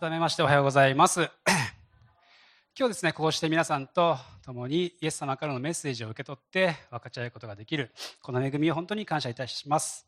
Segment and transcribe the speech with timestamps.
[0.00, 1.20] 改めましておはようございます。
[2.74, 7.92] 今日ですね、こうして皆さんと共にイエス様からのメッセージを受け取って分かち合うことができる、
[8.22, 10.06] この恵みを本当に感謝いたします。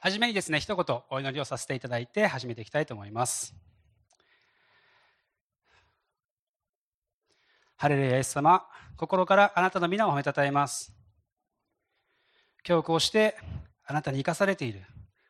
[0.00, 3.54] はじめにですね、一言お祈りをさせていただいて始めていきたいと思います。
[7.76, 8.66] ハレルヤイエス様、
[8.96, 10.94] 心からあなたの皆を褒めたたえます。
[12.66, 13.36] 今日こうして
[13.84, 14.82] あなたに生かされている、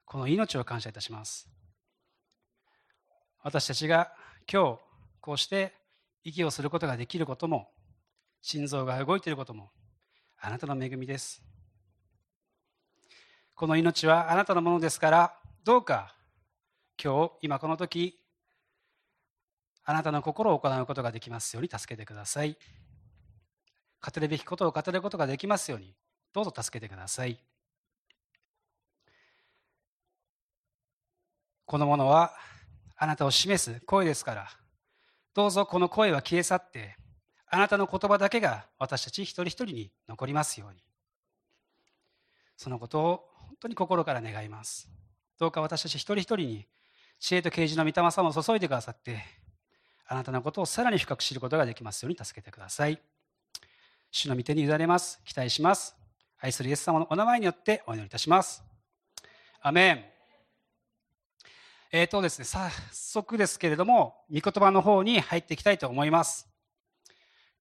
[0.05, 1.55] この命を感謝いたします。
[3.47, 4.11] 私たちが
[4.53, 4.81] 今日
[5.20, 5.73] こうして
[6.25, 7.69] 息をすることができることも
[8.43, 9.70] 心臓が動いていることも
[10.41, 11.45] あなたの恵みです。
[13.55, 16.17] この命はあなたのものですからどうか
[17.01, 18.19] 今日今この時
[19.84, 22.59] あなたの心を行うことができますように助けてください。
[24.05, 25.95] 語るべきことを語ることができますように
[26.33, 27.39] どうぞ助けてください。
[31.65, 32.33] このものは
[32.96, 34.48] あなたを示す声ですから、
[35.34, 36.96] どうぞこの声は消え去って、
[37.48, 40.83] あなたの言葉だけが私たち一人一人に残りますように。
[42.56, 44.88] そのことを本当に心から願います。
[45.38, 46.66] どうか私たち一人一人に
[47.20, 49.22] 知恵と啓示の御霊様を注いでくださって、
[50.08, 53.00] あなたのことをさらに深く知ることができますように助けてください。
[54.10, 55.20] 主の御手に委ねます。
[55.25, 55.94] 期待します。
[56.38, 58.62] 愛するイエス様のお名前によってお祈りいたします。
[59.60, 60.16] アメン。
[61.92, 66.48] えっ、ー、とですね、早速ですけれども、御言葉の方に入っていきたいと思います。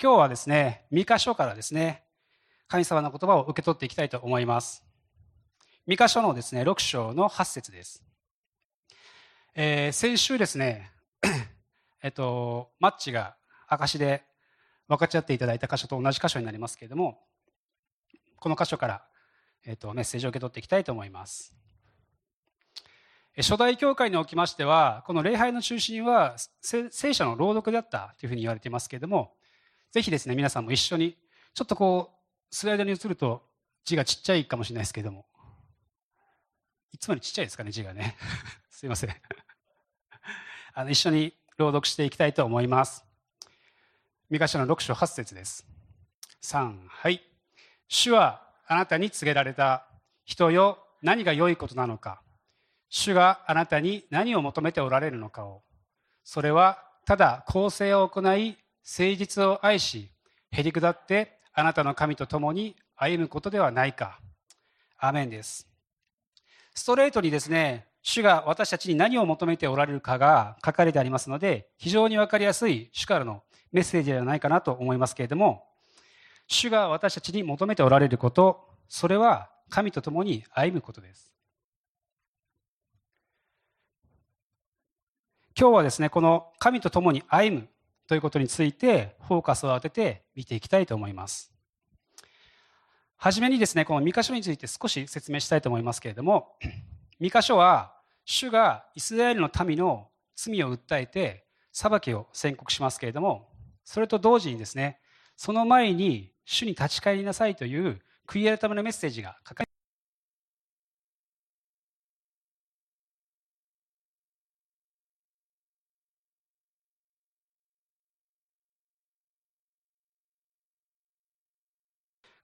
[0.02, 2.04] 今日はですね、三箇所からですね、
[2.67, 4.84] 神様の言葉を受け取っていきたいと思います。
[5.88, 8.04] 三箇所のですね、6章の8節です。
[9.54, 10.92] えー、先週ですね、
[12.02, 14.23] えっと、マッチが証で
[14.88, 17.23] 分かち合っていただいた箇所と同じ箇所になりますけれども、
[18.38, 19.08] この箇所から、
[19.66, 21.56] えっと、メッセージを受け取っていきたいと思います。
[23.38, 29.33] 初代教会におきましては、この礼拝の中心は聖書の朗読であったというふうに言われていますけれども、
[29.92, 31.17] ぜひですね、皆さんも一緒に、
[31.53, 33.44] ちょっとこう、スライドに移ると
[33.83, 35.26] 字がちっちゃいかもしれないですけれども、
[36.93, 38.15] いつもよりちっちゃいですかね、字がね。
[38.71, 39.10] すいません。
[40.73, 43.04] あの一緒に朗読していきたいと思います。
[44.30, 45.67] 三箇所の6章8節です。
[46.42, 47.21] 3、はい。
[47.89, 49.87] 主はあなたに告げられた
[50.23, 52.21] 人よ、何が良いことなのか。
[52.98, 55.64] 主があなたに何を求めておられるのかを。
[56.23, 58.56] それはただ公正を行い
[58.89, 60.10] 誠実を愛し
[60.50, 64.22] へり下ってあなたの神と共に歩むことではないか。
[64.98, 65.67] アメンです。
[66.73, 75.66] ストレートにですね主が私たちに何を求めておられるかが書かれてありますので非常に分かりやすい主からのメッセージではないかなと思いますけれども
[76.48, 81.35] 主が私たちに求めておられることそれは神と共に歩むことです。
[85.58, 87.67] 今日はですね、この神と共に歩む
[88.08, 91.54] ということについてフォーカスを当てて見ていきたいと思います。
[93.16, 96.58] はじめにですね、この三箇所について少し説明したいと思いますけれども、
[97.21, 97.95] 三箇所は
[98.26, 103.48] 主がイスラエルの民の罪を訴えて裁きを宣告しますけれども、
[103.86, 104.99] それと同時にですね、
[105.37, 109.70] その前に主に立ち返りなさいという悔い改めのメッセージが書かれ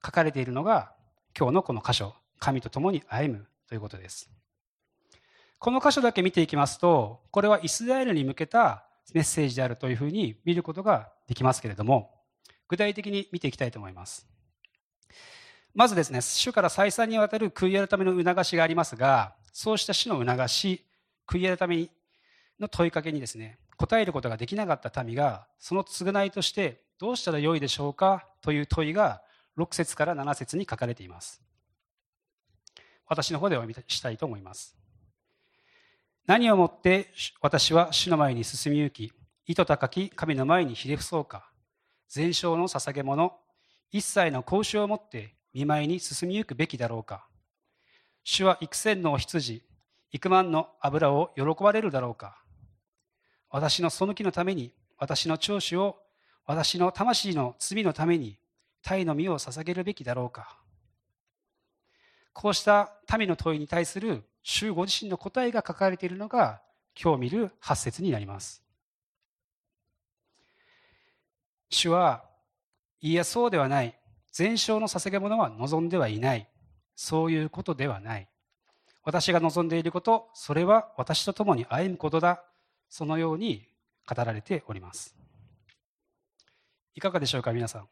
[0.04, 0.92] 書かれているのが
[1.38, 4.30] 今日のこの箇所神と共に歩むということです。
[5.58, 12.10] この箇所だけ見ていきますとこれはイスラエルに向けたメッセージであるというふうに見ることができますけれども
[12.68, 14.26] 具体的に見ていきたいと思います。
[15.74, 20.84] まずですね主から再三にわたる悔い改めの促しがありますがそうした主の促し
[21.26, 21.88] 悔い改め
[22.60, 29.22] の問いかけにですね答えることができなかった民がその償いとしてどうしたらよいでしょうかという問いが
[29.58, 31.42] 6節から7節に書かれています。
[33.06, 34.76] 私の方でお読みしたいと思います。
[36.26, 39.12] 何をもって私は主の前に進みゆき、
[39.46, 41.50] 意図高き神の前にひれ伏そうか、
[42.08, 43.32] 全焼の捧げ物、
[43.90, 47.26] 一切の交渉をもって見舞いに進みゆくべきだろうか。
[48.24, 49.62] 主は幾千の羊、
[50.12, 52.42] 幾万の油を喜ばれるだろうか。
[53.50, 55.98] 私のその木のために、私の長子を、
[56.46, 58.38] 私の魂の罪のために、
[58.82, 60.58] 鯛の身を捧げるべきだろうか
[62.32, 66.60] こうした民の問いに対する主ご自身の答えが書かれているのが
[67.00, 68.62] 今日見る8節になります
[71.70, 72.24] 主は
[73.00, 73.98] いやそうではない
[74.30, 76.48] 全焼の捧げ物は望んではいない
[76.96, 78.28] そういうことではない
[79.04, 82.44] 私が望んでいることそれは私と共に歩むことだ
[82.88, 83.66] そのように
[84.08, 85.16] 語られております
[86.94, 87.88] いかがでしょうか皆さん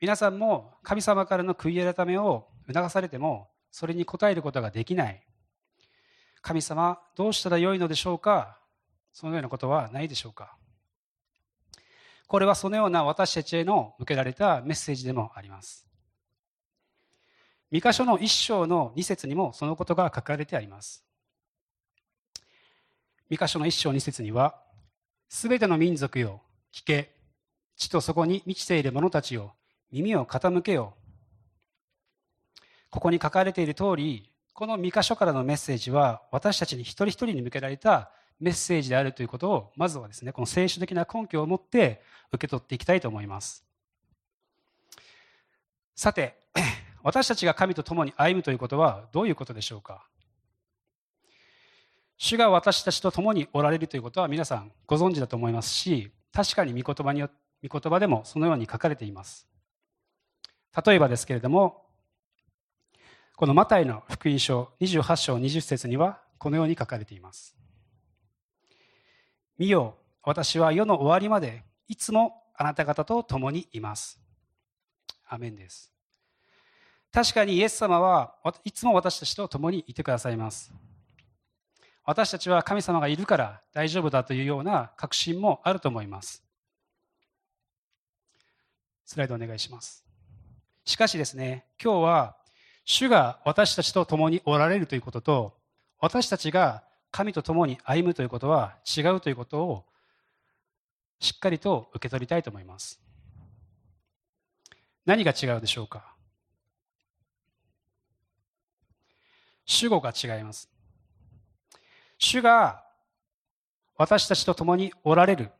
[0.00, 5.22] 皆さんも神様からの悔い改めを促されてもそれに応えることができない
[6.42, 8.58] 神様どうしたらよいのでしょうか
[9.12, 10.56] そのようなことはないでしょうか
[12.26, 15.86] これはそのような私たちへの向けられたメッセージでもあります
[17.70, 21.04] 三箇所の一章の二節にもそのことが書かれてあります
[23.30, 24.56] 三箇所の一章二節には
[25.28, 26.42] すべての民族よ
[26.72, 27.16] 聞け。
[27.76, 29.54] 地とそこに満ちている者たちよ
[29.92, 30.94] 耳を傾けよ
[32.90, 38.10] ここに書かれている通りこの三箇所からのメッセージは私たちに一人一人に向けられた
[38.40, 42.02] メッセージであるということをまずはですねこの聖書的な根拠を持って
[42.32, 43.64] 受け取っていきたいと思います。
[45.94, 46.36] さて
[47.02, 50.06] 私たちが神と共に歩むということはどういうことでしょうか？
[52.18, 57.30] 主が私たちと共におられるということは皆さんご存知だと思いますし確かに御言葉によ
[57.66, 59.46] 御言葉でもそのように書かれています。
[60.84, 61.86] 例えばですけれども
[63.36, 67.54] このマタイの福音書28章20節にはこのように書かれています。
[69.58, 74.18] 見よ私は世の終わりまでいつもあなた方と共にいます。
[75.28, 75.92] アメンです。
[77.12, 78.34] 確かにイエス様は
[78.64, 80.72] いつも私たちと共にいてくださいます。
[82.04, 86.42] 私たちは神様がいるから大丈夫だというような確信もあると思います。
[89.04, 90.05] スライドお願いします。
[90.86, 92.36] しかしですね今日は
[92.84, 95.54] 主が私たちと共におられるということと
[95.98, 99.84] 私たちが神と共に歩むということは違うということを
[101.18, 103.00] しっかりと受け取りたいと思います。
[105.06, 106.14] 何が違うでしょうか？
[109.64, 110.68] 主語が違います。
[112.18, 112.84] 主が
[113.96, 115.50] 私たちと共におられる。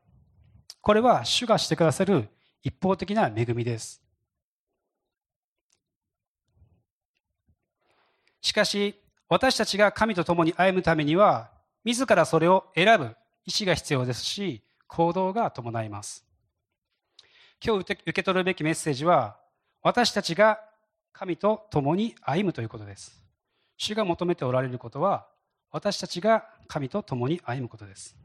[0.83, 2.29] これは主がしてくださる
[2.63, 4.03] 一方的な恵みです。
[8.47, 8.95] しかし
[9.29, 11.51] 私たちが神と共に歩むためには、
[11.85, 16.25] 自らそれを選ぶ意思が必要ですし、行動が伴います。
[17.65, 19.37] 今日受け取るべきメッセージは、
[19.83, 20.61] 私たちが
[21.13, 23.21] 神と共に歩むということです。
[23.79, 25.27] 主が求めておられることは、
[25.73, 28.17] 私たちが神と共に歩むことです。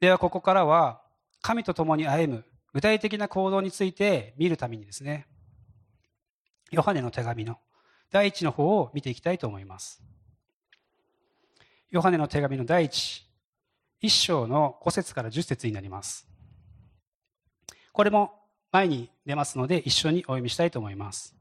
[0.00, 1.00] では、ここからは、
[1.42, 5.28] 神と共に歩む具体的な行動について見るためにですね、
[6.72, 7.60] ヨハネの手紙の
[8.10, 10.02] 第一の方を見ていきたいと思います。
[11.90, 13.24] ヨハネの手紙の第一、
[14.00, 16.26] 一章の5節から10節になります。
[17.92, 18.32] これも
[18.72, 21.34] 前に出ますので一緒にお読みしたいと思います。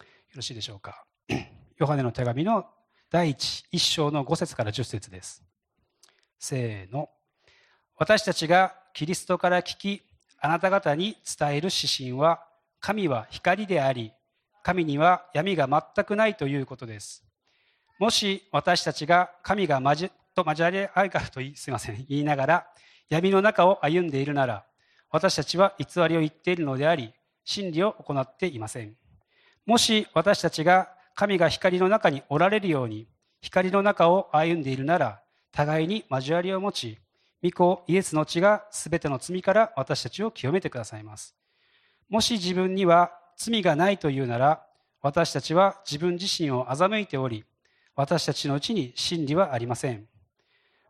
[0.00, 1.04] よろしいでしょうか。
[1.78, 2.66] ヨハネの手紙の
[3.10, 5.42] 第一、一章の5節から10節です。
[6.38, 7.10] せーの。
[7.96, 10.02] 私たちがキリストから聞き、
[10.40, 12.44] あなた方に伝える指針は、
[12.80, 14.12] 神は光であり、
[14.62, 17.24] 神には闇が全くないということです。
[17.98, 22.66] もし私たちが神が交と交わり合いかとすいません言いながら
[23.08, 24.64] 闇の中を歩んでいるなら
[25.10, 27.12] 私たちは偽りを言っているのであり
[27.44, 28.96] 真理を行っていません。
[29.66, 33.06] もし私たちが神が光の中におられるように
[33.40, 35.20] 光の中を歩んでいるなら
[35.52, 36.98] 互いに交わりを持ち
[37.42, 41.36] 御子イエスの血が全ての罪から私たちを清めてくださいます。
[42.08, 44.64] もし自分には罪がないというなら
[45.00, 47.44] 私たちは自分自身を欺いており
[47.94, 50.06] 私たちのうちに真理はありません。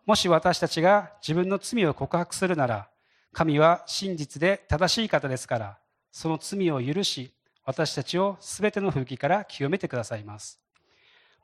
[0.05, 2.89] もし私たちが自分の罪を告白するなら
[3.33, 5.79] 神は真実で正しい方ですから
[6.11, 7.33] その罪を許し
[7.65, 10.61] 私たちを全ての風紀から清めてくださいます。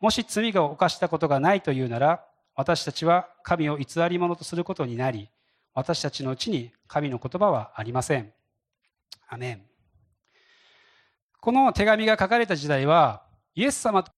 [0.01, 2.25] もし罪が犯したことがないというなら
[2.55, 5.29] 私たちは神を偽り者とすることになり
[5.75, 8.33] 私たちのうちに神の言葉はありません。
[9.29, 9.63] アメン。
[11.41, 13.23] この手紙が書かれた時代は
[13.55, 14.11] イエス様と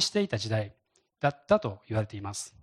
[0.00, 0.72] していた時代
[1.20, 2.54] だったと言われています。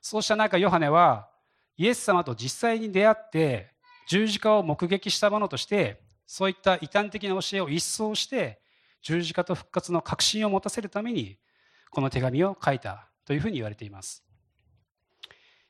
[0.00, 1.28] そうした中ヨハネは
[1.76, 3.74] イエス様と実際に出会って
[4.08, 8.60] 十字架を目撃したものとしてそういった異端的な教えを一掃して
[9.02, 11.38] 十字架と復活の確信を持たせるために
[11.90, 14.24] この手紙を書いたというふうに言われています。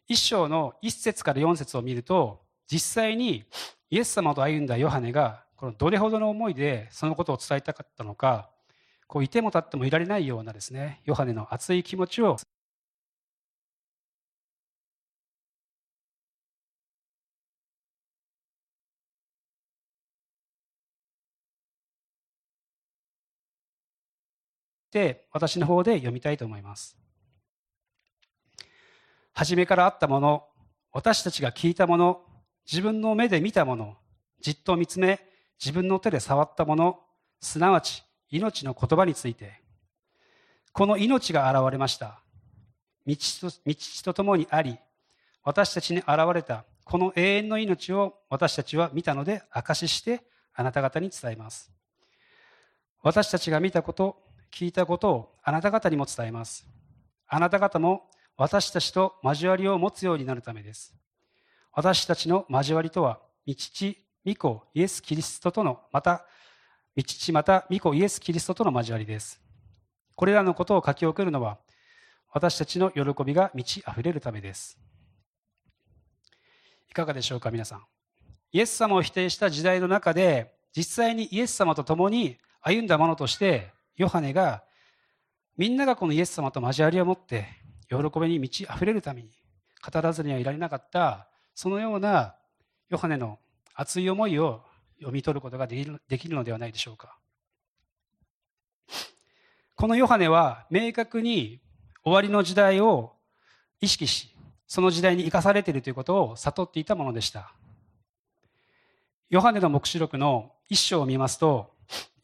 [0.08, 3.44] 一章の一節から四節を見ると実際に
[3.90, 8.50] イエス様と歩んだヨハネがこのどれほどの思いでそのことを伝えたかったのか
[9.06, 12.38] こういても立ってもいられないようなですねヨハネの熱い気持ちを
[24.90, 26.97] て私の方で読みたいと思います。
[29.32, 30.44] 初めからあったもの、
[30.92, 32.23] 私たちが聞いたもの、
[32.70, 33.97] 自分の目で見たもの、
[34.40, 35.20] じっと見つめ、
[35.59, 37.00] 自分の手で触ったもの、
[37.40, 39.61] すなわち命の言葉について、
[40.73, 42.23] この命が現れました。
[43.06, 44.78] 道とと共にあり、
[45.42, 50.23] 私たちに現れたこの永遠の命を私たちは見たので証しして
[50.54, 51.70] あなた方に伝えます。
[53.00, 54.20] 私たちが見たこと、
[54.52, 56.69] 聞いたことをあなた方にも伝えます。
[57.26, 60.95] あなた方も私たちと交わりを持つようになるためです。
[61.73, 66.25] 私たちの交わりとは、御父、御子、イエス・キリストとの、また、
[66.97, 69.40] 御父、また、御子、イエス・キリストとの交わりです。
[70.16, 71.59] これらのことを書き送るのは、
[72.33, 74.78] 私たちの喜びが満ち溢れるためです。
[76.88, 77.85] いかがでしょうか、皆さん。
[78.52, 84.64] イエス様を否定した時代の中で、実際にイエス様と共に歩んだものとして、ヨハネが、
[85.56, 87.47] みんながこのイエス様と交わりを持って、
[87.88, 89.30] 喜びに満ち溢れるために、
[89.85, 92.35] 語らずにはいられなかった、そのような
[92.88, 93.38] ヨハネの
[93.75, 94.64] 熱い思いを
[94.99, 97.18] 読み取ることができるできるのではないでしょうか。
[99.76, 101.61] このヨハネは明確に
[102.04, 103.14] 終わりの時代を
[103.80, 104.35] 意識し、
[104.66, 107.54] その時代に生かされているということを悟っていたものでした。
[109.30, 111.75] ヨハネの黙示録の一章を見ますと、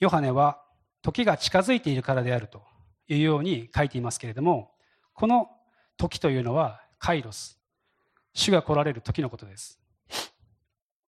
[0.01, 0.63] ヨハネは
[1.07, 2.65] 時が近づいているからであると
[3.07, 4.73] いうように書いていますけれども、
[5.15, 5.49] この
[5.97, 7.61] 時というのはカイロス。
[8.35, 9.79] 主が来られる時のことです。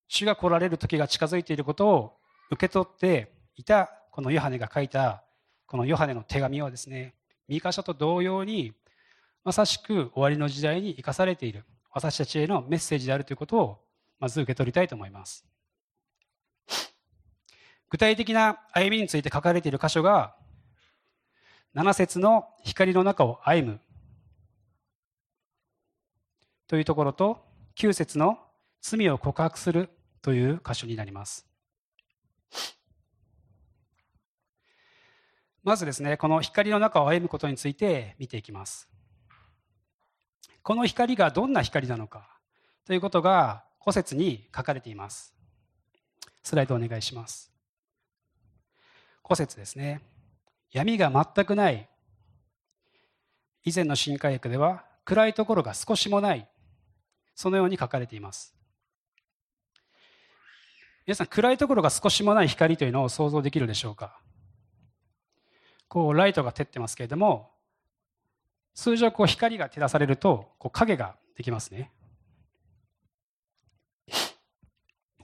[0.06, 2.16] 主が来られる時が近づいていることを
[2.52, 5.24] 受け取っていたこのヨハネが書いた
[5.66, 7.16] このヨハネの手紙はですね、
[7.48, 8.74] ミカ書と同様に
[9.42, 13.78] まさしく終わりの時代に生かされている私たちへのメッセージであるということを
[14.20, 15.44] まず受け取りたいと思います。
[17.90, 20.34] 具体的な歩みについて書かれている箇所が
[21.74, 23.80] 7節の光の中を歩む
[26.66, 27.44] というところと
[27.76, 28.38] 9節の
[28.80, 29.88] 罪を告白する
[30.20, 31.46] という箇所になります。
[35.64, 38.88] まずですね、この光の中を歩むことについて見ていきます。
[40.62, 42.38] この光がどんな光なのか
[42.84, 45.34] ということが古説に書かれています。
[46.42, 47.52] スライドお願いします。
[49.28, 50.00] 古説ですね。
[50.72, 51.86] 闇が全くない。
[53.64, 56.48] 以前の新科学では暗いところが少しもない。
[57.34, 58.54] そのように書かれています。
[61.06, 64.18] 皆さん、暗いところが少しもない光というのを想像できるでしょうか？
[65.88, 67.50] こう、ライトが照ってますけれども、
[68.74, 71.90] 通常こう光が照らされるとこう影ができますね。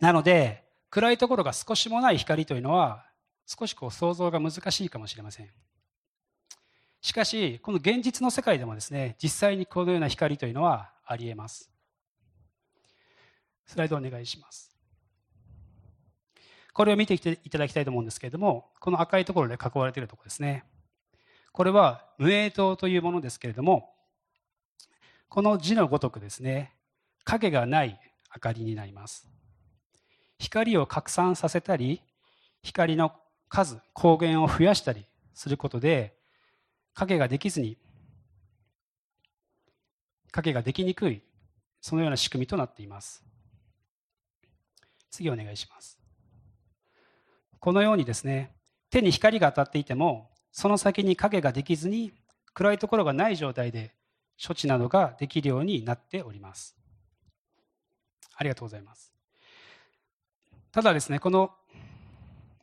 [0.01, 3.07] なので暗いところが少しもない光というのは
[3.47, 5.51] 少しこう想像が難しいかもしれません。
[7.01, 11.71] しかしこの現実の世界でもですね実際にこのような光というのはありえます。
[13.67, 14.75] スライドお願いします。
[16.73, 20.65] これを見ていただきたいと思うんですけれどもこの赤いところで囲われているところですね。
[21.55, 23.95] これは無影灯というものですけれども、
[25.29, 26.73] この字のごとくですね、
[27.23, 28.01] 影がない
[28.35, 29.29] 明かりになります。
[30.41, 32.03] 光を拡散させたり、
[32.65, 33.13] 光の
[33.49, 36.17] 数、光源を増やしたりすることで、
[36.95, 37.79] 影ができずに、
[40.31, 41.23] 影ができにくい、
[41.81, 43.25] そのような仕組みとなっています。
[45.11, 45.99] 次お願いします。
[47.61, 48.55] このようにですね、
[48.91, 52.13] 手に光が当たっていても、その先に影ができずに
[52.53, 53.95] 暗いところがない状態で
[54.45, 56.77] 処置などができるようになっております。
[58.37, 59.13] ありがとうございます。
[60.73, 61.53] ただですね、この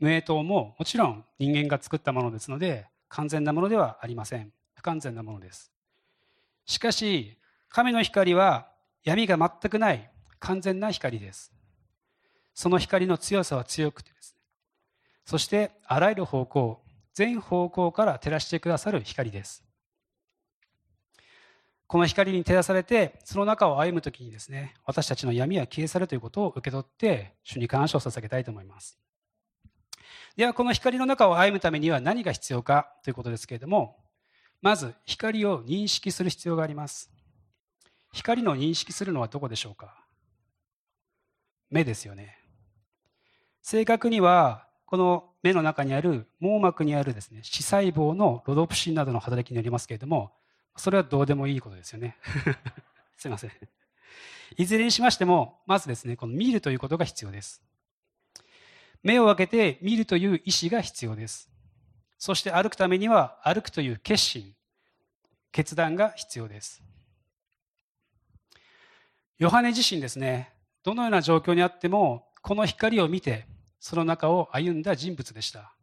[0.01, 4.51] 無影灯ももちろん人間が作ったものですので完全なものではありません。
[4.74, 5.72] 不完全なものです。
[6.65, 7.38] しかし、
[7.70, 8.67] 神の光は
[9.03, 11.53] 闇が全くない完全な光です。
[12.55, 14.41] その光の強さは強くてですね、
[15.25, 16.81] そしてあらゆる方向、
[17.13, 19.63] 全方向から照らしてくださる光です。
[21.86, 28.98] この光に照らされて、その中を歩むときにですね、私たちの闇は消え去るということを受け取って、主に感謝を捧げたいと思います。
[30.36, 33.98] では、この光の中を歩むためには何が必要かということですけれども、
[34.62, 37.12] まず光を認識する必要があります。
[38.14, 40.06] 光の認識するのはどこでしょうか？
[41.70, 42.38] 目ですよね。
[43.62, 50.32] 正確にはこの目の中にある網膜にあるですね、視細胞のロドプシンなどの働きによりますけれども、
[50.76, 52.18] それはどうでもいいことですよね。
[53.18, 53.52] すいません。
[54.58, 57.62] いずれにしましても、まずですね、この見るということが必要です。
[59.03, 61.50] 目を開けて見るという意思が必要です。
[62.17, 64.53] そして歩くためには歩くという決心
[65.51, 66.81] 決断が必要です。
[69.39, 70.53] ヨハネ自身ですね
[70.84, 73.48] どのような状況にあってもこの光を見て
[73.79, 75.74] その中を歩んだ人物でした。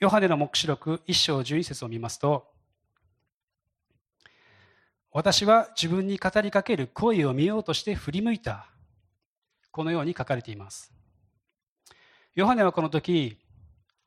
[0.00, 2.46] ヨハネの黙示録一章十二節を見ますと
[5.10, 8.70] 私は自分に語りかける声を見ようとして振り向いた。
[9.78, 10.92] このように書かれています。
[12.34, 13.38] ヨハネはこの時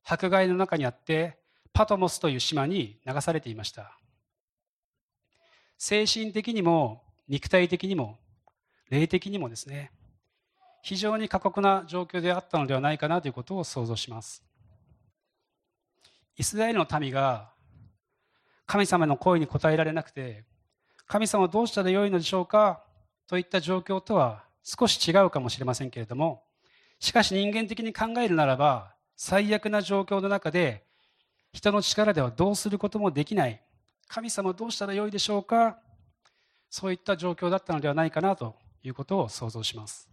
[0.03, 1.37] 迫害の中にあって
[1.71, 3.97] パトモスという島に流されていました。
[5.77, 8.19] 精神的にも肉体的にも
[8.89, 9.93] 霊的にもですね
[10.81, 14.43] 非常に過酷な状況であったのではないかなということを想像します。
[16.35, 17.49] イスラエルの民が
[18.65, 20.43] 神様の声に応えられなくて
[21.07, 22.83] 神様はどうしたらよいのでしょうか
[23.25, 26.43] といった状況とは少し違うかもしれませんけれども
[26.99, 30.83] しかし人間的に考えるならば最悪な状況の中で
[31.53, 33.61] 人の力ではどうすることもできない。
[34.07, 35.77] 神様どうしたらよいでしょうか？
[36.69, 40.09] そういった状況だったのではないかなということを想像します。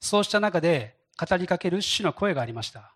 [0.00, 2.94] そうした中で語りかける主の声がありました。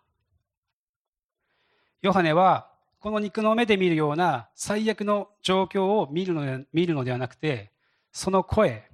[2.01, 7.71] ヨハネはこの肉の目で見るような最悪の状況を見るので見るのではなくて
[8.11, 8.89] その声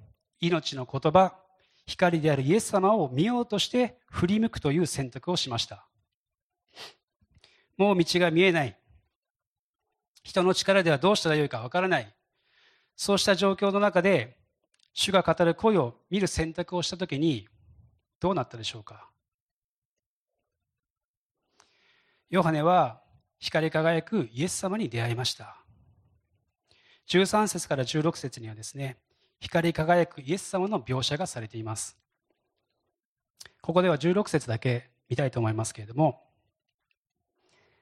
[0.48, 1.36] 命の言葉
[1.86, 5.88] 光であるイエス様を見ようとして振り向くという選択をしました。
[7.78, 8.78] もう道が見えない。
[10.24, 12.14] 人の力ではどうしたらよいかわからない。
[12.96, 14.38] そうした状況の中で
[14.94, 17.48] 主が語る声を見る選択をしたときに
[18.20, 19.10] どうなったでしょうか。
[22.30, 23.02] ヨハネは
[23.40, 25.58] 光り輝くイエス様に出会いました。
[27.08, 28.98] 13節から16節にはですね
[29.44, 31.98] 光り輝くイエス様の描写がされています。
[33.62, 36.22] ここでは16節だけ見たいと思いますけれども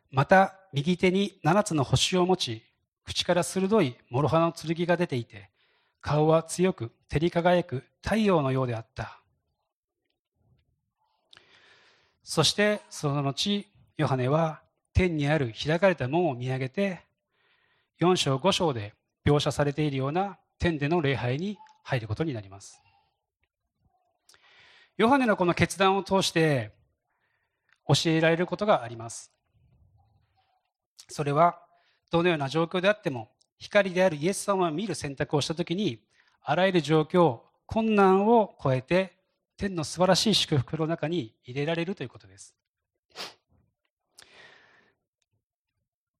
[0.09, 2.63] また右手に7つの星を持ち
[3.05, 5.49] 口から鋭い諸刃の剣が出ていて
[6.01, 9.19] 顔は強く照り輝く太陽のようであった。
[12.23, 14.61] そしてその後ヨハネは
[14.93, 17.01] 天にある開かれた門を見上げて
[18.01, 18.95] 4章5章で
[19.25, 22.79] 描写されているような天での礼拝に入ることになります。
[24.95, 26.71] ヨハネのこの決断を通して
[27.87, 29.31] 教えられることがあります。
[31.09, 31.59] それは
[32.11, 35.99] どのような状況であっても光であるイエス様を見る選択をした時に
[36.43, 39.17] あらゆる状況困難を超えて
[39.57, 42.55] 天の素晴らしい祝福の中に入れられるということです。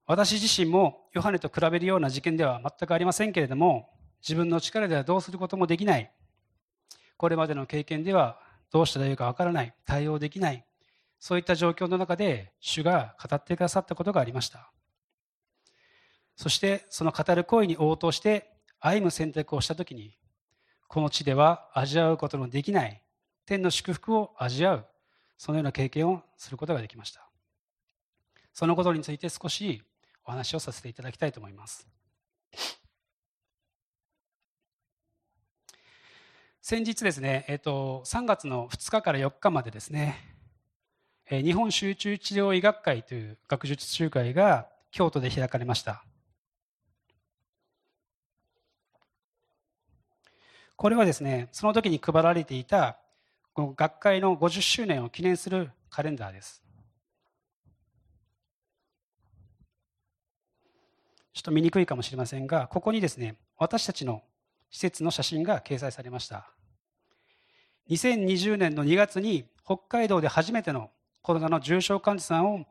[0.08, 6.12] 私自身もヨハネと比べるような事件では全くありませんけれども自分の力ではどうすることもできない。
[7.17, 8.39] これまでの経験では
[8.71, 9.73] どうしたらいいかわからない。
[9.86, 10.65] 対応できない。
[11.19, 14.71] そういった状況の中で主が語ってくださったことがありました。
[16.36, 20.17] そしてその語る声に応答して歩む選択をした時に
[20.88, 23.01] この地では味わうことのできない。
[23.45, 24.86] 天の祝福を味わう。
[25.38, 27.27] そのような経験をすることができました。
[28.53, 29.81] そのことについて少し
[30.25, 31.88] お話をさせていただきたいと思います。
[36.63, 40.15] 先日ですね、えっと、3月の2日から4日までですね、
[41.28, 46.06] 日本集中治療医学会という学術集会が京都で開かれました。
[50.76, 53.00] これはですね、その時に配られていた
[53.54, 56.62] この学会の50周年を記念するカレンダーです。
[61.34, 64.21] ちょっと見にくいかもしれませんが、ここにですね、私たちの
[64.71, 66.51] 施設の写真が掲載されました。
[67.89, 70.89] 2020年の2月に北海道で初めての
[71.21, 72.65] コロナの重症患者さんを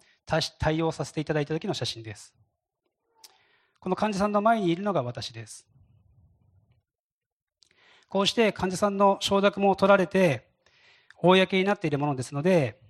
[0.58, 2.34] 対応させていただいた時の写真です。
[3.78, 5.66] この患者さんの前にいるのが私です。
[8.08, 10.48] こうして患者さんの承諾も取られて、
[11.16, 12.80] 公になっているものですので、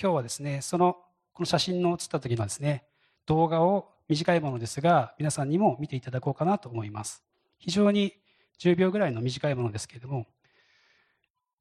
[0.00, 0.96] 今日はですね、その、
[1.32, 2.84] この写真の写った時のですね、
[3.26, 7.22] 動画を短いものですが、皆さんにも見ていただこうかなと思います。
[7.58, 8.14] 非常に
[8.58, 10.26] 10秒ぐらいの短いものですけれども、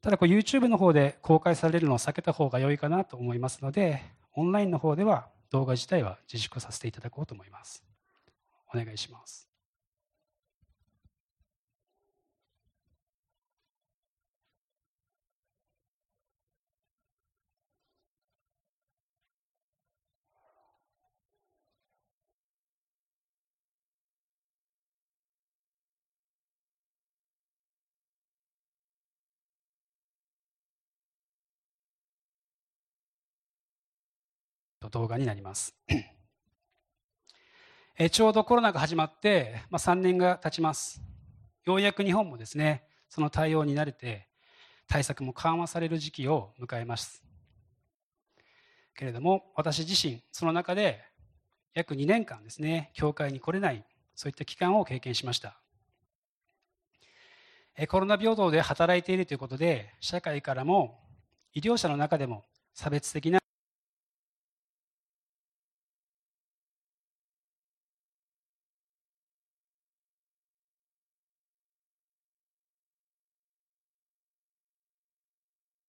[0.01, 4.03] ただこう YouTube の方で公開されるのを避けた方が良いかなと思いますので、
[4.35, 7.83] オンラインの方では動画自体は自粛させていただこうと思います。
[8.73, 9.52] お願いします。
[34.93, 35.75] 動画になります。
[37.97, 41.01] えちょうどコロナが始まって、まあ、3年が経ちます。
[41.65, 44.27] ようやく日本もですねその対応に慣れて
[44.87, 47.23] 対策も緩和される時期を迎えます。
[48.95, 51.03] けれども私自身その中で
[51.73, 55.59] 約2年間ですね教会に来れないそういった期間を経験しました。
[57.87, 60.99] コロナ病棟で働いているということで社会からも
[61.53, 62.43] 医療者の中でも
[62.75, 63.42] 差別的な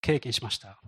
[0.05, 0.79] 経験しました。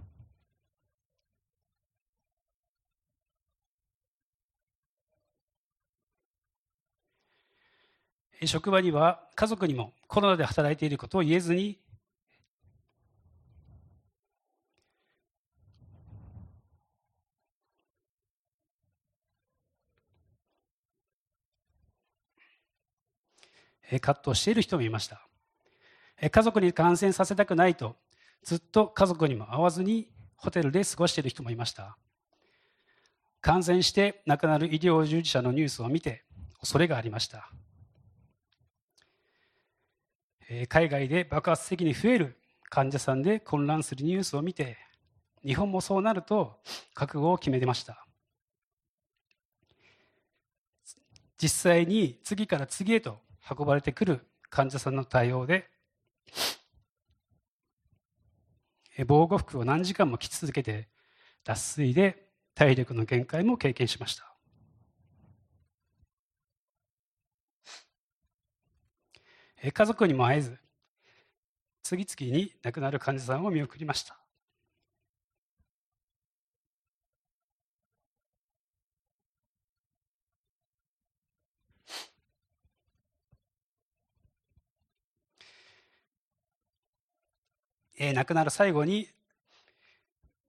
[8.45, 11.79] 職場には家族にもコロナで働いていることを言えずに
[23.91, 25.27] 葛藤している人もいました
[26.31, 27.97] 家族に感染させたくないと
[28.47, 31.99] ずっと家族にも会わずにホテルで過ごしている人もいました。
[33.41, 36.25] 感染して亡くなる医療従事者のニュースを見て
[36.61, 37.51] 恐れがありました。
[40.69, 42.39] 海外で爆発的に増える
[42.71, 44.79] 患者さんで混乱するニュースを見て
[45.45, 46.61] 日本もそうなると
[46.95, 48.07] 覚悟を決めてました。
[51.37, 53.19] 実際に次から次へと
[53.51, 55.69] 運ばれてくる患者さんの対応で
[59.05, 60.89] 防護服を何時間も着続けて
[61.45, 64.33] 脱水で体力の限界も経験しました。
[69.73, 70.59] 家族にも会えず
[71.83, 74.26] 次々に亡くなる患者さんを見送りました。
[87.99, 89.09] えー、亡くなる最後に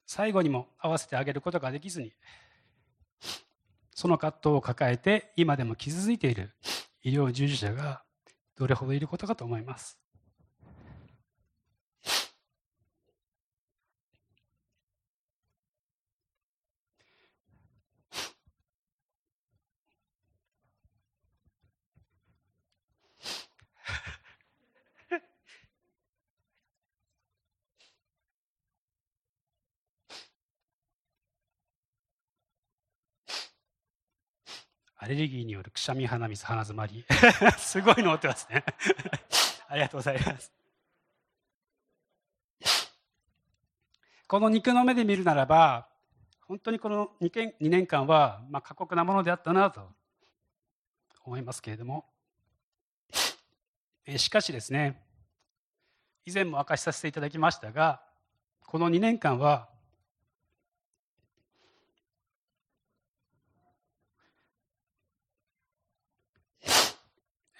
[0.05, 2.13] 最後にも合わせてあげることができずに
[3.93, 6.51] その葛藤を抱えて今でも傷ついている
[7.03, 8.03] 医療従事者が
[8.57, 9.99] どれほどいることかと思います。
[35.07, 37.05] アレルギーによるくしゃみ鼻水鼻詰まり。
[37.57, 38.65] すごいのってますね。
[39.69, 40.51] ありがとうございます。
[44.27, 45.87] この肉の目で見るならば
[46.45, 49.89] 本当にこの 2, 2年間はまあ過酷なものであったなと
[51.23, 52.05] 思いますけれども。
[54.05, 55.01] えしかしですね
[56.25, 58.01] 以前も明かしさせていただきましたが
[58.65, 59.69] この2年間は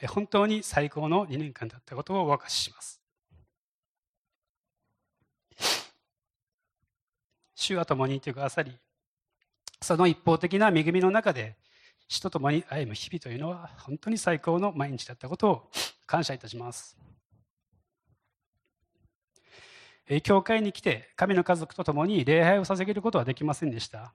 [0.06, 3.02] 本当に最高の2年間だったことをお明かしします。
[7.56, 8.78] 主は共にいてくださり、
[9.82, 11.56] その一方的な恵みの中で、
[12.08, 15.72] 死と共に歩む日々というのは本当に最高の毎日だったことを
[16.06, 16.96] 感謝いたします。
[20.24, 24.14] 教会に来て神の家族と共に礼拝を捧げることはできませんでした。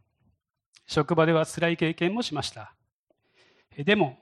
[0.87, 2.75] 職場では辛い経験もしました。
[3.77, 4.22] でも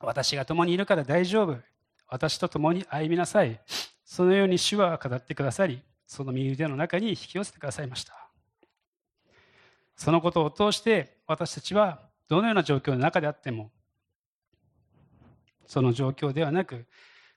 [0.00, 1.56] 私が共にいるから大丈夫。
[2.08, 3.60] 私と共に歩みなさい。
[4.04, 8.12] そのように主は語ってくださり、その右腕の中に引き寄せてくださいました。
[9.96, 13.70] そのことを通して私たちはどのような状況の中であっても、
[15.66, 16.86] その状況ではなく、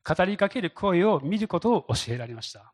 [0.08, 2.74] 語りかける声を見ることを教えられました。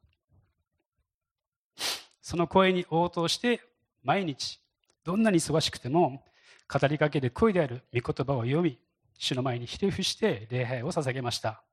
[2.21, 3.62] その声に応答して、
[4.04, 4.60] 毎日、
[5.04, 6.24] どんなに忙しくても、
[6.67, 8.80] 語りかける声である御言葉を読み、
[9.17, 11.63] 主の前にひれ伏して礼拝を捧げました。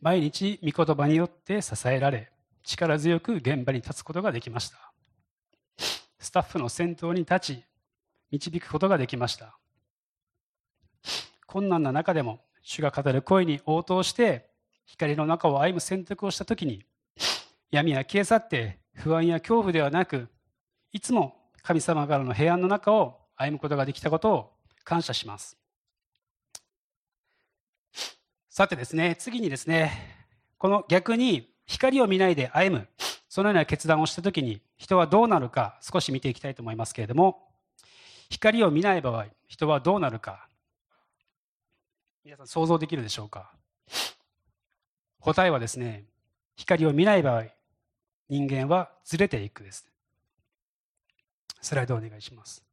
[0.00, 2.30] 毎日御言葉によって支えられ
[2.62, 4.92] 力強く現場に立つことができました。
[6.18, 7.64] スタッフの先頭に立ち
[8.30, 9.58] 導くことができました。
[11.46, 14.50] 困難な中でも主が語る声に応答して
[14.84, 16.84] 光の中を歩む選択をした時に
[17.70, 20.28] 闇は消え去って不安や恐怖ではなく
[20.92, 24.55] いつも神様からの平安の中を歩むことができたことを
[24.86, 25.58] 感謝します。
[28.48, 30.16] さてですね、次にですね、
[30.56, 32.88] この逆に光を見ないで歩む、
[33.28, 37.50] そのような決断をしたときに人はどうなるか少し見ていきたいと思いますけれども
[38.30, 40.48] 光を見ない場合人はどうなるか
[42.24, 43.52] 皆さん想像できるでしょうか？
[45.20, 46.06] 答えはですね
[46.56, 47.44] 光を見ない場合
[48.30, 49.86] 人間はずれていくです。
[51.60, 52.65] スライドお願いします。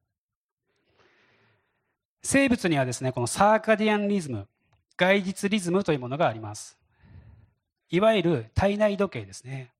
[2.23, 4.47] 生物にはですねこのサーカディアンリズム
[4.97, 6.77] 外実リズムというものがあります。
[7.89, 9.71] いわゆる体内時計ですね。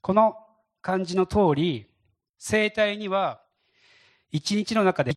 [0.00, 0.36] この
[0.80, 1.86] 漢字の通り
[2.38, 3.40] 生体には
[4.30, 5.14] 一日の中で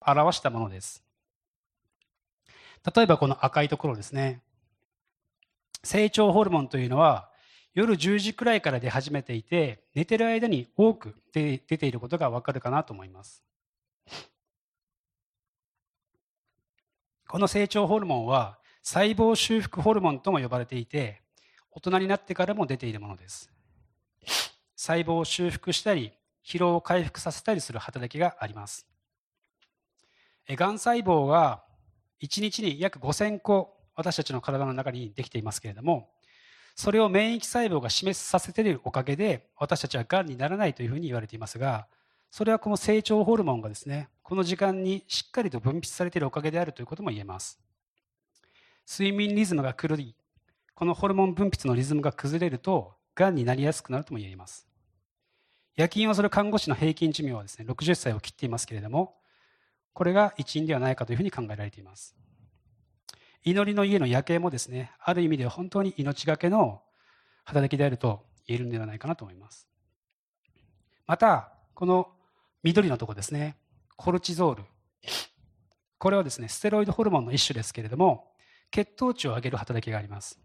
[0.00, 1.02] 表したものです。
[2.94, 4.42] 例えばこの赤いところですね。
[5.82, 7.30] 成長ホルモンというのは
[7.74, 13.42] 夜10時くらいから出始めていて寝てる間に多く出ていることがわかるかなと思います。
[17.28, 21.22] この成長ホルモンは細胞修復ホルモンとも呼ばれていて
[21.72, 23.50] 大人になってからも出ているものです。
[24.76, 26.12] 細胞を修復したり
[26.44, 28.86] 疲労を回復させたりする働きがあります。
[30.48, 31.65] がん細胞が
[32.22, 36.08] 1日に約5000個私たちの体の中にできていますけれども
[36.74, 41.86] それを免疫細胞が示させているおかげで私たちはがんにならないというふうに言われていますが
[42.30, 47.60] それはこの成長ホルモンがですねこの時間にしっかりと分泌されているおかげであるということも言えます。
[48.90, 50.14] 睡眠リズムが狂い
[50.74, 54.66] このホルモン分泌のリズムが崩れるとがんになりやすくなるとも言えます。
[55.76, 59.14] 夜勤をする看護師の平均寿命はですね60歳を切っていますけれども
[59.96, 62.14] これが一因ではないかというふうに考えられています。
[63.42, 66.82] 祈りの家の夜景もですねある意味では本当に命がけの
[67.44, 69.66] 働きであると言えるんではないかなと思います。
[71.06, 72.08] またこの
[72.62, 73.56] 緑のとこですね
[73.96, 74.64] コルチゾール。
[75.96, 78.28] これはですねステロイドホルモンの一種ですけれども
[78.70, 80.38] 血糖値を上げる働きがあります。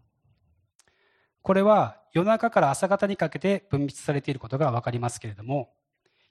[1.42, 5.74] これは夜中から朝方にかけて分泌されていることが分かりますけれども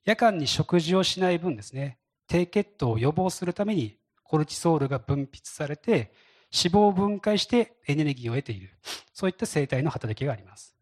[0.05, 1.99] 夜間に食事をしない分ですね
[2.31, 6.13] 低血糖を予防するためにコルチソールが分泌されて
[6.53, 8.69] 脂肪を分解してエネルギーを得ている。
[9.13, 10.73] そういった生態の働きがあります。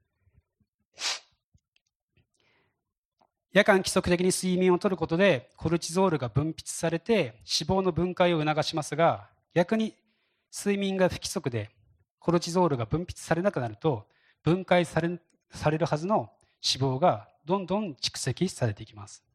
[3.52, 9.96] 夜間規則的に睡眠をとることでコルチゾールが分泌されて脂肪の分解を促しますが逆に
[10.56, 11.72] 睡眠が不規則で
[12.20, 14.06] コルチゾールが分泌されなくなると
[14.44, 15.20] 分解され
[15.52, 16.30] されるはずの
[16.64, 19.29] 脂肪がどんどん蓄積されていきます。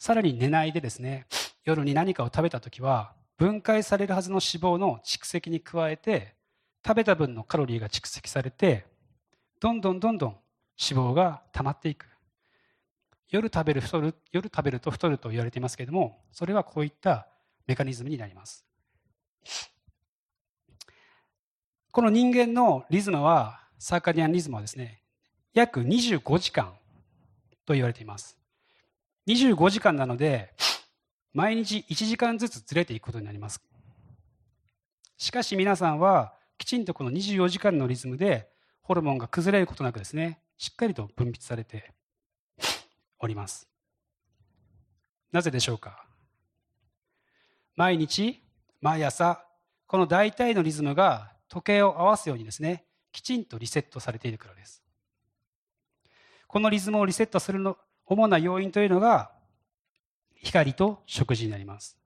[0.00, 1.26] さらに寝ないでですね
[1.62, 6.34] 夜に何かを食べた時は分解されるはずの脂肪の蓄積に加えて
[6.84, 8.86] 食べた分のカロリーが蓄積されて
[9.60, 10.30] どんどんどんどん
[10.80, 12.06] 脂肪が溜まっていく。
[13.28, 17.28] 夜食べる太る夜食べると太ると言われていますけれどもそれはこういった
[17.66, 18.64] メカニズムになります。
[21.92, 25.02] この人間のリズムはサーカディアンリズムはですね
[25.52, 26.72] 約25時間
[27.66, 28.39] と言われています。
[29.26, 30.54] 25時間なので
[31.32, 33.62] 毎日1時間ずつずれていくことになります。
[35.16, 38.48] しかし皆さんはきちんとこの24時間のリズムで
[38.82, 41.92] ホルモンが崩れることなくですねしっかりと分泌されて
[43.18, 43.68] おります。
[45.30, 46.04] なぜでしょうか？
[47.76, 48.42] 毎日
[48.80, 49.44] 毎朝
[49.86, 54.82] この大体のリズムが時計を合わすようにですねきちんとリセットされているからです。
[56.46, 57.76] このリズムをリセットするの
[58.10, 59.30] 主な要因というのが
[60.34, 61.96] 光と食事になります。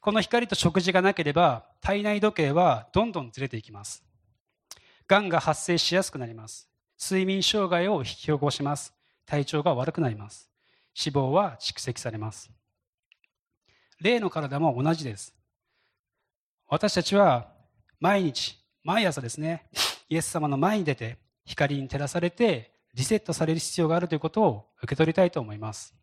[0.00, 4.02] この光と食事がなければ体内時計はどんどんずれていきます。
[5.06, 6.68] がんが発生しやすくなります。
[7.00, 8.92] 睡眠障害を引き起こします。
[9.24, 10.50] 体調が悪くなります。
[11.00, 12.50] 脂肪は蓄積されます。
[14.00, 15.32] 霊の体も同じです。
[16.66, 17.52] 私たちは
[18.00, 19.66] 毎日毎朝ですね
[20.08, 25.94] イエス様の前に出て光に照らされてリセットされる必要があるということを受け取りたいと思います。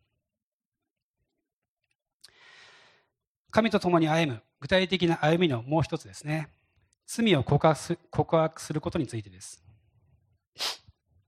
[3.50, 6.48] 神と共に歩む具体的な歩みのもう一つですね。
[7.06, 9.62] 罪を告白す告白することについてです。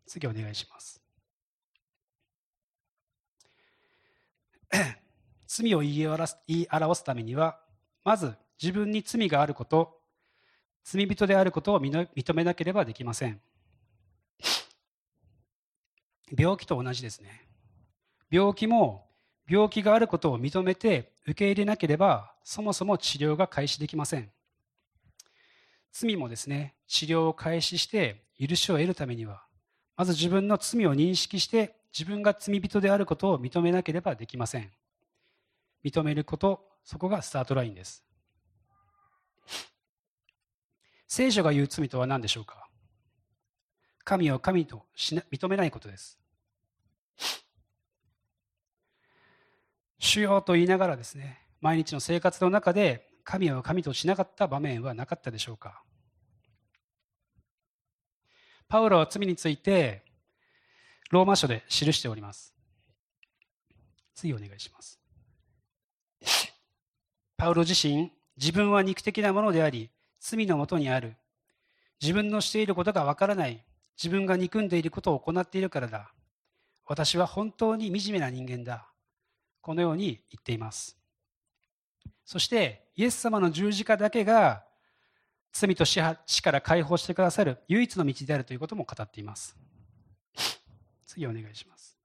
[0.06, 1.00] 次お願いします。
[5.46, 7.60] 罪を言い表す言い表すためには
[8.04, 10.00] まず自分に罪があること
[10.84, 13.40] 罪人であることを認めなければできません。
[16.36, 17.46] 病気と同じですね。
[18.30, 19.06] 病気も
[19.48, 24.30] 病気があることを認めて受け入れなければそもそも治療が開始できません。
[25.92, 29.42] 罪もですね治療を開始して許しを得るためには
[29.96, 34.70] まず自分の罪を認識して自分が罪人であることを認めなければできません。
[35.84, 38.04] 認めることそこがスタートラインです。
[41.08, 42.68] 聖書が言う罪とは何でしょうか？
[44.04, 46.19] 神を神と認めないことです。
[49.98, 55.82] 主よと言いながらですね毎日の生活の中で神を神としなかった場面はなかったでしょうか。
[58.68, 60.04] パウロは罪について
[61.10, 62.54] ローマ書で記しております。
[64.14, 64.98] 次お願いします。
[67.36, 71.14] パウロ自身自分は肉的なものであり罪のもとにある。
[72.00, 73.62] 自分のしていることがわからない。
[74.02, 76.12] 自分が憎んでいることを行っているからだ。
[76.90, 78.88] 私は本当に惨めな人間だ。
[79.60, 80.98] このように言っています。
[82.24, 84.64] そしてイエス様の十字架だけが
[85.52, 89.56] 罪と死から解放してくださる唯一の道であるということも語っています。
[91.06, 91.96] 次お願いします。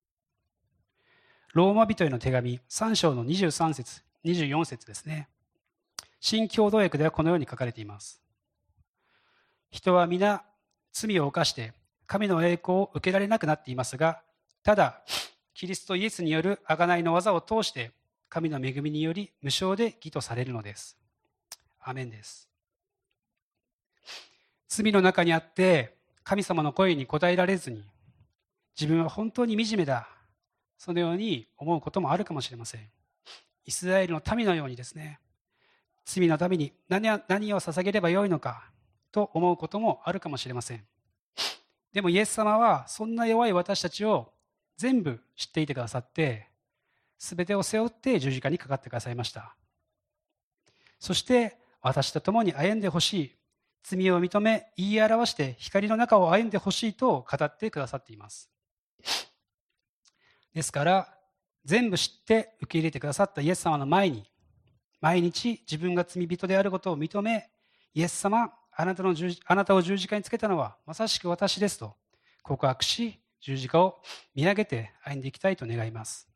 [1.56, 5.30] ローマ人への手紙3章の23節24節ですね。
[6.20, 8.22] 新共同訳ではこのように書かれています。
[9.72, 10.44] 人は皆
[10.94, 11.74] 罪を犯して
[12.06, 14.22] 神の栄光を受けられなくなっていますが
[14.66, 15.02] ただ
[15.54, 17.92] キリストイエスによる贖いの技を通して
[18.28, 20.98] 神の恵みにより無償で義とされるのです。
[21.80, 22.50] アメンです。
[24.68, 27.84] 罪の中にあって神様の声に応えられずに
[28.80, 30.10] 自分は本当に惨めだ
[30.80, 32.82] そのように思うこともあるかもしれません
[33.66, 35.20] イスラエルの民のようにですね
[36.04, 38.70] 罪のために何何を捧げればよいのか
[39.12, 40.84] と思うこともあるかもしれません
[41.94, 44.34] でもイエス様はそんな弱い私たちを
[44.78, 46.48] 全部知っていてくださって
[47.18, 49.56] 全てを背負って十字架にかかってくださいました。
[51.00, 53.36] そして私と共に歩んでほしい
[53.84, 58.50] 罪を認め言い表して光の中を歩んでほしいと語ってくださっています。
[60.54, 61.14] ですから
[61.64, 64.24] 全部知って受け入れてくださったイエス様の前に
[65.02, 67.50] 毎日自分が罪人であることを認め
[67.94, 71.96] イエス様あなたのあなたを十字架につけたのはまさしく私ですと
[72.42, 74.02] 告白し十字架を
[74.34, 76.28] 見上げて歩んでいきたいと願います。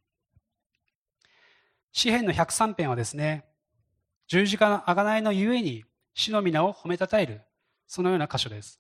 [1.92, 3.46] 詩篇の103編はですね、
[4.28, 7.42] 十字架の贖いのゆえに主の皆を褒めたたえる、
[7.88, 8.80] そのような箇所です。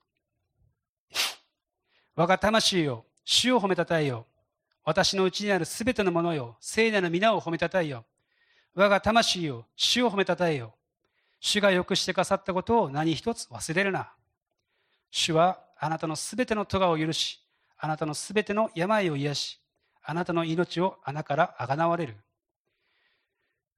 [2.15, 4.27] 我が魂よ、主を褒めたたえよ。
[4.85, 8.05] 私のうちにあるすべてのものよ、聖なる皆を褒めたたえよ。
[8.75, 10.75] 我が魂よ、主を褒めたたえよ。
[11.39, 14.13] 主がよくしてくださったことを何一つ忘れるな。
[15.09, 17.43] 主はあなたのすべての咎を許し、
[17.81, 19.61] あなたのすべての病を癒し、
[20.03, 22.17] あなたの命を穴からあがなわれる。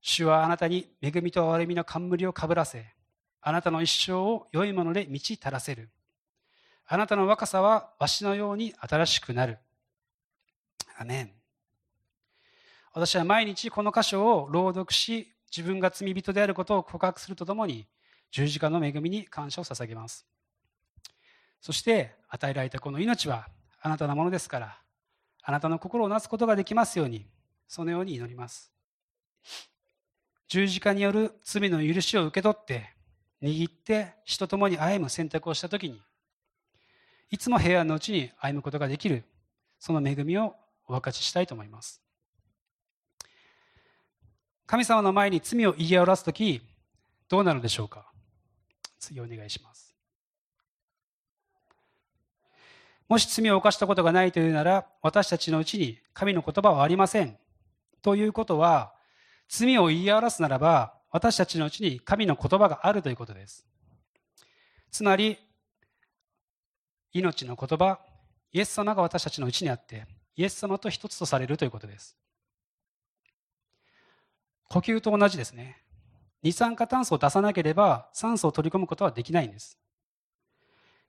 [0.02, 2.96] 主はあなたに恵みと憐れみの冠をかぶらせ、
[3.42, 5.90] あなたの一生を良いもので満ち足らせる。
[6.88, 9.60] あなたの若さはわしのように新しくなる。
[10.98, 11.32] アメン。
[12.94, 17.88] 私は毎日この箇所を朗読し、自分が罪人であることを告白するとともに、
[18.32, 20.26] 十字架の恵みに感謝を捧げます。
[21.62, 23.48] そして与えられたこの命は
[23.82, 24.78] あなたのものですから
[25.44, 27.26] あなたの心をなすことができますように
[27.68, 28.72] そのように祈ります。
[30.48, 32.90] 十字架による罪の許しを受け取って
[33.42, 36.00] 握って死と共に歩む選択をした時に
[37.32, 39.24] いつも平安のうちに歩むことができる
[39.80, 40.56] その恵みを
[40.88, 42.02] お分かちしたいと思います。
[44.68, 46.62] 神様の前に罪を言い表す時
[47.30, 48.12] どうなるでしょうか？
[49.00, 49.91] 次お願いします。
[53.12, 57.38] もし罪を犯したことがないというなら、私たちのうちに神の言葉はありません。
[58.02, 58.94] ということは、
[59.50, 63.68] 罪を言い表すならば、私たちのうちに神の言葉があるということです。
[64.92, 65.38] つまり、
[67.12, 68.00] 命の言葉、
[68.54, 72.16] イエス様が私たちのうちにあって、イエス様と一つとされるということです。
[74.70, 75.84] 呼吸と同じですね。
[76.44, 79.78] 二酸化炭素を出さなければ酸素を取り込むことはできないんです。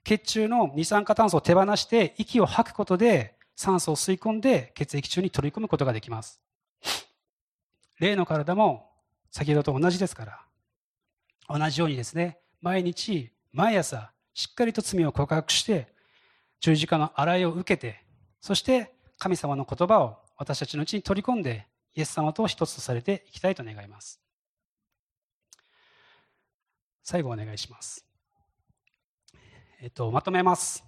[0.04, 6.40] 血中の二酸化炭素を手放して息を吐くことで酸素を吸い込んで血液中に取り込むことができます。
[8.00, 8.90] 例の体も
[9.30, 10.40] 先ほどと同じですから、
[11.48, 15.92] 同じようにですね、毎日、毎朝、しっかりと罪を告白して、
[16.60, 18.04] 十字架の洗いを受けて、
[18.40, 24.20] そして神様の言葉を私たちのうちに取り込んで、イエス様と一つとされていきたいと願います。
[27.02, 28.11] 最後お願いします。
[29.82, 30.82] えっと、まとめます。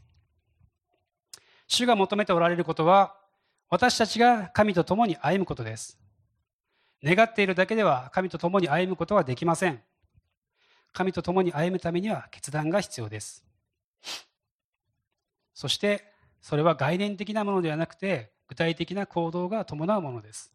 [1.67, 3.17] 主が求めておられることは、
[3.69, 5.99] 私たちが神と共に歩むことです。
[7.03, 9.83] 願っているだけでは神と共に歩むことはできません。
[10.93, 13.45] 神と共に歩むためには決断が必要です。
[15.53, 16.15] そして、
[16.45, 20.53] それは概念的なものではなくて具体的な行動が伴うものです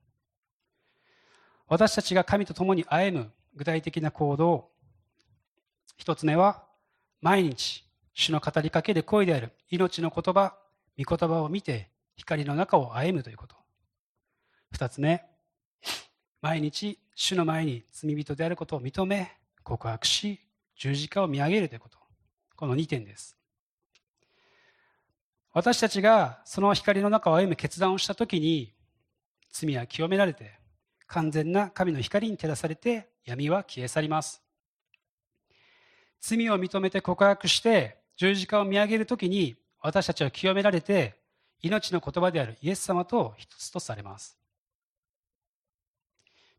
[1.68, 4.70] 私たちが神と共に歩む具体的な行動
[5.98, 6.64] 一つ目は
[7.22, 7.89] 毎日
[8.20, 9.54] 主の語りかける声である。
[9.70, 10.58] 命の言葉
[11.02, 13.56] 御言葉を見て光の中を歩むということ。
[14.72, 15.24] 二つ目。
[16.42, 20.42] 毎日主の前に罪人であることを認め告白し
[20.76, 21.98] 十字架を見上げるということ。
[22.58, 23.38] この2点です。
[25.54, 28.74] 私たちがその光の中を歩む決断をした時に
[29.50, 30.60] 罪は清められて
[31.08, 34.44] 完全な神の光に照らされて闇は消え去ります。
[36.20, 41.16] 罪を認めて告白して十字架を見上げる時に私たちは清められて
[41.62, 44.38] 命の言葉であるイエス様と一つとされます。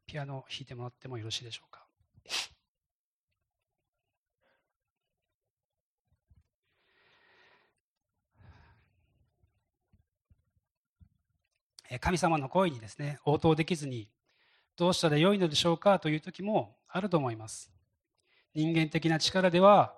[0.07, 1.85] ピアノを弾いてもらってもよろしいでしょうか。
[12.01, 14.09] 神様の声にですね応答できずに
[14.79, 17.71] どうしたらよいのでしょうかという時もあると思います。
[18.55, 19.95] 人間的な力では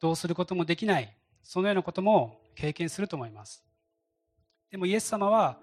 [0.00, 1.16] どうすることもできない。
[1.42, 3.64] そのようなことも経験すると思います。
[4.70, 5.58] でもイエス様は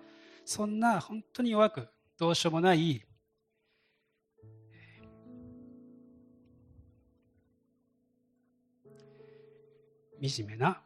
[0.46, 3.04] そんな本当に弱くどうしようもない
[10.22, 10.82] 惨めな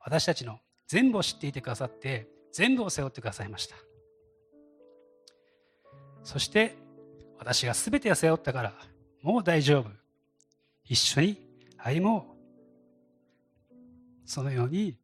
[0.00, 3.76] 私たちの全部を知っていてくださって全部を背負ってくださいました。
[6.22, 6.83] そして
[7.38, 8.74] 私が全てを背負ったから
[9.22, 9.90] もう大丈夫。
[10.84, 11.38] 一緒に
[11.78, 12.34] 歩もう。
[14.26, 14.96] そのように言っ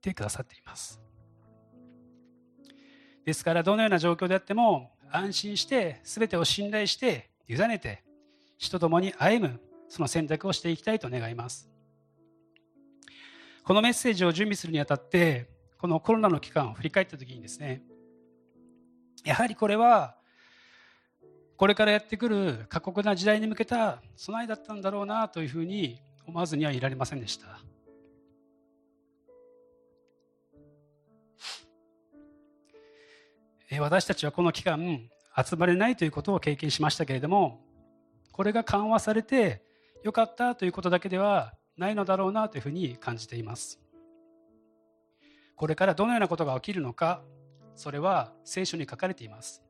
[0.00, 1.00] てくださっています。
[3.24, 8.02] ですからどのような状況であっても安心して全てを信頼して委ねて
[8.58, 11.68] 死と共に歩むその選択をしていきたいと願います。
[13.64, 15.48] このメッセージを準備するにあたって
[15.78, 17.82] このコロナの期間を振り返った時にですね
[19.24, 20.16] やはりこれは
[21.60, 27.60] これからやってくる過酷な時代に向けた備えだったんだろうなというふうに思わずにはいられませんでした。
[33.78, 35.02] 私たちはこの期間
[35.36, 37.60] 集まれないということを経験しましたけれども
[38.32, 39.62] これが緩和されて
[40.02, 43.78] よかったということだけではないのだろうなというふうに感じています。
[45.56, 47.22] これからどのようなことが起きるのか
[47.76, 49.62] それは聖書に書かれています。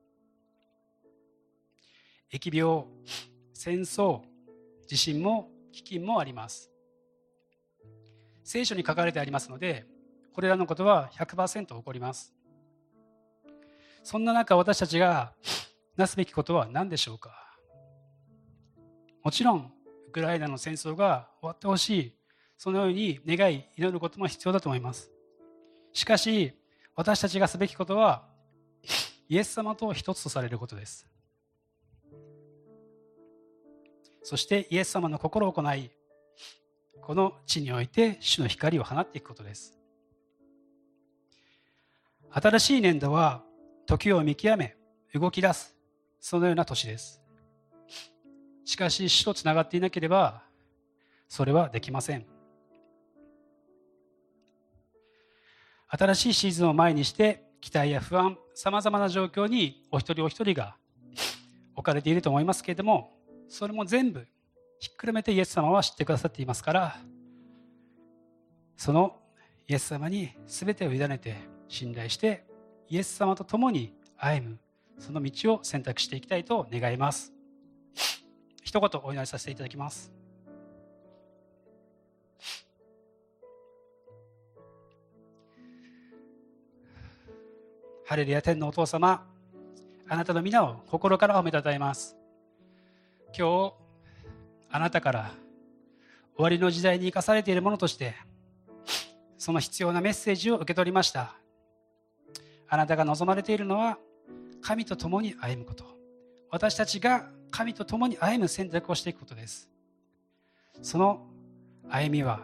[2.33, 2.85] 疫病
[3.53, 4.21] 戦争
[4.87, 6.71] 地震も飢饉もあります。
[8.45, 9.87] 聖書に書かれてありますので
[10.33, 12.35] これらのことは100%起こります。
[14.03, 15.33] そんな中私たちが
[15.97, 17.31] なすべきことは何でしょうか？
[19.23, 19.73] もちろん
[20.09, 22.17] ウクライナの戦争が終わってほしい。
[22.57, 25.11] そのように願い祈ることも必要だと思います。
[25.93, 26.53] しかし
[26.95, 28.27] 私たちがすべきことは
[29.29, 31.07] イエス様と一つとされることです。
[34.23, 35.91] そしてイエス様の心を行い
[37.01, 39.77] この地において主の光を放っていくことです。
[42.31, 43.43] 新しい年度は
[43.87, 44.77] 時を見極め
[45.13, 45.75] 動き出す
[46.21, 47.21] そのような年です。
[48.65, 50.43] しかし主とつながっていなければ
[51.29, 52.27] それはできません。
[55.89, 60.77] 新しいシーズンを前にして期待や不安さまざまな状況にお一人お一人が
[61.75, 63.11] 置かれていると思いますけれども
[63.51, 64.27] それも全部
[64.79, 66.97] ひっくるめてイエス様は知ってくださっていますから
[68.77, 69.17] その
[69.69, 71.37] イエス様に全てを委ねて
[71.69, 72.45] 信頼して
[72.89, 74.59] イエス様と共に歩む
[74.99, 77.33] その道を選択していきたいと願います。
[78.63, 80.13] 一言お祈りさせていただきます。
[88.05, 89.27] ハレルヤ天のお父様、
[90.09, 92.20] あなたの皆を心から褒めたたえます。
[93.37, 93.75] 今日、
[94.71, 95.31] あなたから
[96.37, 98.15] 終わりの時代に生かされているものとして、
[99.39, 101.35] その必要なメッセージを受け取りました。
[102.69, 103.99] あなたが望まれているのは、
[104.61, 105.85] 神と共に歩むこと。
[106.51, 109.69] 私たちが神と共に歩む選択をしていくことです
[110.83, 111.27] その
[111.89, 112.41] 歩みは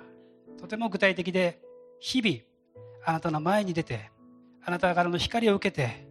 [0.58, 1.60] とても具体的で
[2.00, 2.38] 日々
[3.04, 4.10] あなたの前に出て
[4.64, 6.06] あなたからの光を受けて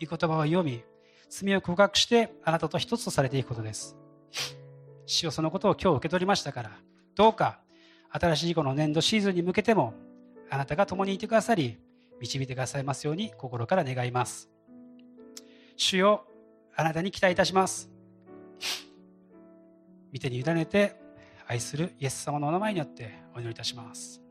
[0.00, 0.82] 御言葉を読み
[1.28, 3.96] 罪を告白してあなたと一つとされていくことです
[5.06, 6.70] 主よそのことを今日受け取りましたから
[7.14, 7.60] どうか
[8.10, 9.94] 新しいこの年度シーズンに向けても
[10.50, 11.78] あなたが共にいてくださり
[12.20, 14.48] 導いてくださいますように心から願います。
[15.76, 16.24] 主よ
[16.74, 17.90] あなたに期待いたします。
[20.12, 20.96] 見てに委ねて
[21.46, 24.27] 愛するイエス様のお名前によってお祈りいたします。